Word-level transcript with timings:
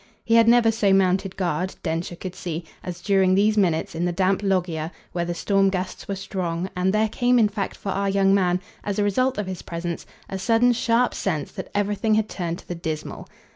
He 0.25 0.33
had 0.33 0.47
never 0.47 0.71
so 0.71 0.91
mounted 0.93 1.37
guard, 1.37 1.75
Densher 1.83 2.15
could 2.15 2.33
see, 2.33 2.63
as 2.83 3.01
during 3.03 3.35
these 3.35 3.55
minutes 3.55 3.93
in 3.93 4.03
the 4.05 4.11
damp 4.11 4.41
loggia 4.41 4.91
where 5.11 5.25
the 5.25 5.35
storm 5.35 5.69
gusts 5.69 6.07
were 6.07 6.15
strong; 6.15 6.71
and 6.75 6.91
there 6.91 7.07
came 7.07 7.37
in 7.37 7.47
fact 7.47 7.77
for 7.77 7.89
our 7.89 8.09
young 8.09 8.33
man, 8.33 8.61
as 8.83 8.97
a 8.97 9.03
result 9.03 9.37
of 9.37 9.45
his 9.45 9.61
presence, 9.61 10.07
a 10.27 10.39
sudden 10.39 10.73
sharp 10.73 11.13
sense 11.13 11.51
that 11.51 11.69
everything 11.75 12.15
had 12.15 12.29
turned 12.29 12.57
to 12.57 12.67
the 12.67 12.73
dismal. 12.73 13.27